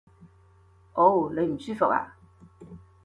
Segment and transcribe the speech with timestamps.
[0.93, 1.29] 嗷！
[1.31, 2.15] 你唔舒服呀？